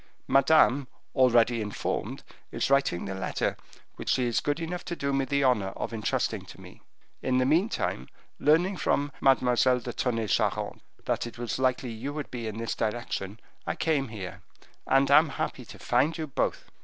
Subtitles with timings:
[0.27, 3.55] Madame, already informed, is writing the letter
[3.97, 6.81] which she is good enough to do me the honor of intrusting to me.
[7.21, 8.07] In the meantime,
[8.39, 12.73] learning from Mademoiselle de Tonnay Charente that it was likely you would be in this
[12.73, 14.41] direction, I came here,
[14.87, 16.71] and am happy to find you both."